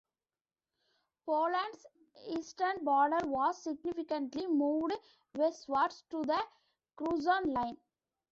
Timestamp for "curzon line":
6.95-7.77